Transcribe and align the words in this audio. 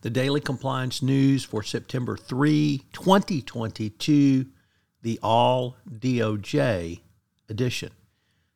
The 0.00 0.10
daily 0.10 0.40
compliance 0.40 1.02
news 1.02 1.42
for 1.42 1.62
September 1.62 2.16
3, 2.16 2.84
2022, 2.92 4.46
the 5.02 5.18
All 5.22 5.76
DOJ 5.90 7.00
edition. 7.48 7.90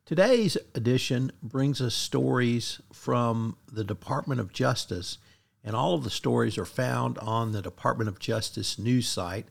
Today's 0.05 0.56
edition 0.74 1.32
brings 1.42 1.80
us 1.80 1.95
stories 1.95 2.80
from 2.92 3.56
the 3.70 3.82
Department 3.82 4.41
of 4.41 4.52
Justice, 4.52 5.18
and 5.65 5.74
all 5.74 5.95
of 5.95 6.05
the 6.05 6.10
stories 6.10 6.59
are 6.59 6.65
found 6.65 7.18
on 7.18 7.51
the 7.51 7.62
Department 7.62 8.09
of 8.09 8.20
Justice 8.20 8.79
news 8.79 9.09
site, 9.09 9.46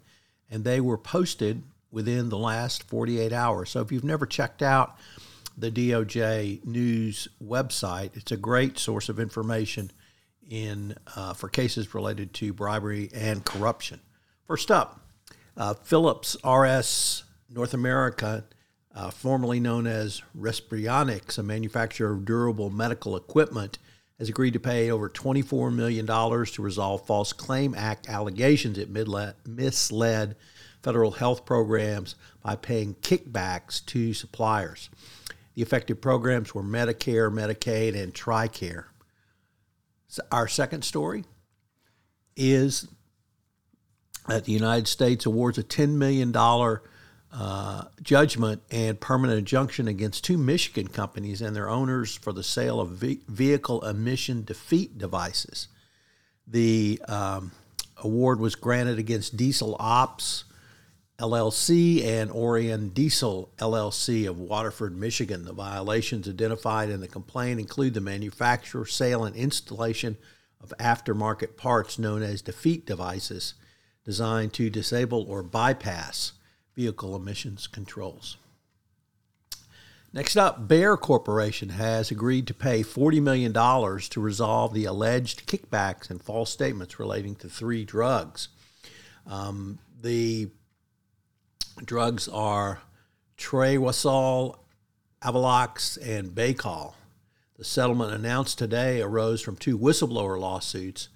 and 0.49 0.63
they 0.63 0.79
were 0.79 0.97
posted 0.97 1.63
within 1.91 2.29
the 2.29 2.37
last 2.37 2.83
48 2.83 3.33
hours. 3.33 3.69
So 3.69 3.81
if 3.81 3.91
you've 3.91 4.03
never 4.05 4.25
checked 4.25 4.61
out 4.61 4.97
the 5.57 5.71
DOJ 5.71 6.63
news 6.63 7.27
website, 7.43 8.15
it's 8.15 8.31
a 8.31 8.37
great 8.37 8.79
source 8.79 9.09
of 9.09 9.19
information 9.19 9.91
in 10.51 10.93
uh, 11.15 11.33
for 11.33 11.49
cases 11.49 11.95
related 11.95 12.33
to 12.33 12.53
bribery 12.53 13.09
and 13.15 13.43
corruption. 13.43 14.01
First 14.45 14.69
up, 14.69 14.99
uh, 15.55 15.73
Philips 15.73 16.35
RS 16.45 17.23
North 17.49 17.73
America, 17.73 18.43
uh, 18.93 19.09
formerly 19.09 19.59
known 19.59 19.87
as 19.87 20.21
Respironics, 20.37 21.37
a 21.37 21.43
manufacturer 21.43 22.11
of 22.13 22.25
durable 22.25 22.69
medical 22.69 23.15
equipment, 23.15 23.77
has 24.19 24.29
agreed 24.29 24.53
to 24.53 24.59
pay 24.59 24.91
over 24.91 25.09
$24 25.09 25.73
million 25.73 26.05
to 26.05 26.61
resolve 26.61 27.07
False 27.07 27.33
Claim 27.33 27.73
Act 27.73 28.07
allegations 28.07 28.77
it 28.77 28.89
misled 28.89 30.35
federal 30.83 31.11
health 31.11 31.45
programs 31.45 32.15
by 32.43 32.55
paying 32.55 32.93
kickbacks 32.95 33.83
to 33.85 34.13
suppliers. 34.13 34.89
The 35.55 35.61
affected 35.61 36.01
programs 36.01 36.53
were 36.53 36.63
Medicare, 36.63 37.31
Medicaid, 37.31 37.95
and 37.95 38.13
TRICARE. 38.13 38.85
Our 40.31 40.47
second 40.47 40.83
story 40.83 41.23
is 42.35 42.87
that 44.27 44.45
the 44.45 44.51
United 44.51 44.87
States 44.87 45.25
awards 45.25 45.57
a 45.57 45.63
$10 45.63 45.89
million 45.95 46.35
uh, 47.33 47.85
judgment 48.01 48.61
and 48.71 48.99
permanent 48.99 49.39
injunction 49.39 49.87
against 49.87 50.23
two 50.23 50.37
Michigan 50.37 50.87
companies 50.87 51.41
and 51.41 51.55
their 51.55 51.69
owners 51.69 52.15
for 52.15 52.33
the 52.33 52.43
sale 52.43 52.79
of 52.79 52.89
ve- 52.89 53.21
vehicle 53.27 53.81
emission 53.85 54.43
defeat 54.43 54.97
devices. 54.97 55.67
The 56.47 57.01
um, 57.07 57.51
award 57.97 58.39
was 58.39 58.55
granted 58.55 58.99
against 58.99 59.37
Diesel 59.37 59.77
Ops 59.79 60.43
LLC 61.21 62.03
and 62.03 62.31
Orion 62.31 62.89
Diesel 62.89 63.51
LLC 63.59 64.27
of 64.27 64.39
Waterford, 64.39 64.97
Michigan. 64.97 65.45
The 65.45 65.53
violations 65.53 66.27
identified 66.27 66.89
in 66.89 66.99
the 66.99 67.07
complaint 67.07 67.59
include 67.59 67.93
the 67.93 68.01
manufacture, 68.01 68.85
sale, 68.87 69.23
and 69.23 69.35
installation 69.35 70.17
of 70.59 70.73
aftermarket 70.79 71.57
parts 71.57 71.99
known 71.99 72.23
as 72.23 72.41
defeat 72.41 72.87
devices 72.87 73.53
designed 74.03 74.53
to 74.53 74.71
disable 74.71 75.23
or 75.29 75.43
bypass 75.43 76.33
vehicle 76.75 77.15
emissions 77.15 77.67
controls. 77.67 78.37
Next 80.13 80.35
up, 80.35 80.67
Bayer 80.67 80.97
Corporation 80.97 81.69
has 81.69 82.09
agreed 82.09 82.47
to 82.47 82.53
pay 82.55 82.81
$40 82.81 83.21
million 83.21 83.53
to 83.53 84.19
resolve 84.19 84.73
the 84.73 84.85
alleged 84.85 85.45
kickbacks 85.45 86.09
and 86.09 86.21
false 86.21 86.49
statements 86.49 86.99
relating 86.99 87.35
to 87.35 87.47
three 87.47 87.85
drugs. 87.85 88.49
Um, 89.27 89.77
the 90.01 90.49
drugs 91.83 92.27
are 92.27 92.81
Trasylol, 93.37 94.57
Avelox, 95.23 95.97
and 96.01 96.29
Baycol. 96.29 96.93
The 97.57 97.63
settlement 97.63 98.13
announced 98.13 98.57
today 98.57 99.01
arose 99.01 99.41
from 99.41 99.55
two 99.55 99.77
whistleblower 99.77 100.39
lawsuits 100.39 101.09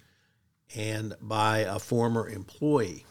and 0.76 1.16
by 1.22 1.60
a 1.60 1.80
former 1.80 2.30
employee. 2.30 3.06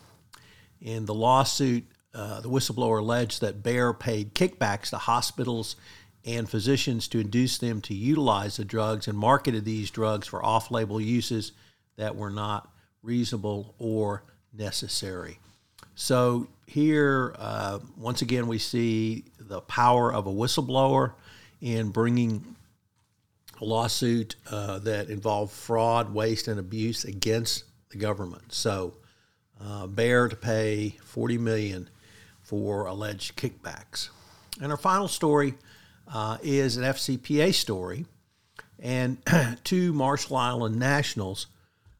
In 0.81 1.06
the 1.06 1.15
lawsuit, 1.15 1.84
uh, 2.15 2.41
the 2.41 2.49
whistleblower 2.49 3.00
alleged 3.00 3.41
that 3.41 3.62
Bayer 3.62 3.93
paid 3.93 4.34
kickbacks 4.34 4.91
to 4.91 4.99
hospitals 4.99 5.77
and 6.25 6.49
physicians 6.49 7.09
to 7.09 7.21
induce 7.21 7.59
them 7.59 7.81
to 7.83 7.94
utilize 7.94 8.56
the 8.56 8.65
drugs 8.65 9.09
and 9.09 9.19
marketed 9.19 9.65
these 9.65 9.91
drugs 9.91 10.27
for 10.27 10.44
off 10.44 10.71
label 10.71 11.00
uses 11.00 11.53
that 11.97 12.16
were 12.16 12.31
not 12.31 12.72
reasonable 13.03 13.75
or 13.78 14.25
necessary. 14.53 15.38
So 15.94 16.49
here, 16.66 17.34
uh, 17.38 17.78
once 17.97 18.22
again, 18.22 18.47
we 18.47 18.59
see 18.59 19.25
the 19.38 19.60
power 19.60 20.12
of 20.12 20.27
a 20.27 20.31
whistleblower 20.31 21.12
in 21.60 21.91
bringing 21.91 22.56
a 23.60 23.65
lawsuit 23.65 24.37
uh, 24.50 24.78
that 24.81 25.09
involved 25.09 25.53
fraud, 25.53 26.12
waste, 26.12 26.49
and 26.49 26.59
abuse 26.59 27.04
against 27.04 27.65
the 27.91 27.99
government. 27.99 28.53
So, 28.53 28.94
uh, 29.60 29.87
Bayer 29.87 30.28
to 30.28 30.37
pay 30.37 30.97
40 31.04 31.38
million 31.38 31.88
for 32.43 32.87
alleged 32.87 33.37
kickbacks. 33.37 34.09
And 34.60 34.71
our 34.72 34.77
final 34.77 35.09
story 35.09 35.54
uh, 36.12 36.38
is 36.43 36.77
an 36.77 36.84
FCPA 36.84 37.54
story, 37.54 38.06
and 38.78 39.19
two 39.65 39.93
Marshall 39.93 40.37
Island 40.37 40.77
nationals 40.77 41.47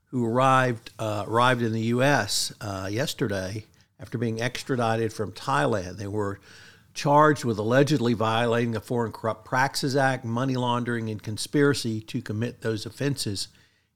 who 0.07 0.25
arrived 0.25 0.91
uh, 0.99 1.25
arrived 1.27 1.63
in 1.63 1.73
the 1.73 1.81
U.S. 1.83 2.53
Uh, 2.61 2.89
yesterday 2.91 3.65
after 4.01 4.19
being 4.19 4.41
extradited 4.41 5.13
from 5.13 5.33
Thailand. 5.33 5.97
They 5.97 6.07
were 6.07 6.41
charged 6.95 7.45
with 7.45 7.59
allegedly 7.59 8.15
violating 8.15 8.71
the 8.71 8.81
Foreign 8.81 9.13
Corrupt 9.13 9.45
Practices 9.45 9.97
Act, 9.97 10.25
money 10.25 10.55
laundering, 10.55 11.11
and 11.11 11.23
conspiracy 11.23 12.01
to 12.03 12.23
commit 12.23 12.61
those 12.61 12.87
offenses 12.87 13.49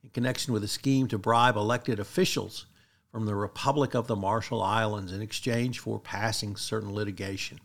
in 0.03 0.11
connection 0.11 0.53
with 0.53 0.65
a 0.65 0.69
scheme 0.69 1.09
to 1.09 1.19
bribe 1.19 1.57
elected 1.57 2.01
officials 2.01 2.67
from 3.11 3.27
the 3.27 3.35
Republic 3.35 3.95
of 3.95 4.07
the 4.07 4.17
Marshall 4.17 4.63
Islands 4.63 5.13
in 5.13 5.23
exchange 5.23 5.79
for 5.79 5.99
passing 5.99 6.57
certain 6.57 6.93
litigation, 6.93 7.59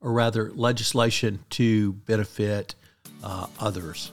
or 0.00 0.12
rather, 0.12 0.52
legislation 0.52 1.40
to 1.50 1.92
benefit 1.92 2.74
uh, 3.22 3.46
others. 3.58 4.12